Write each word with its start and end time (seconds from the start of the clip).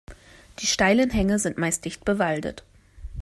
Die 0.61 0.65
steilen 0.65 1.11
Hänge 1.11 1.37
sind 1.37 1.59
meist 1.59 1.85
dicht 1.85 2.03
bewaldet. 2.05 2.63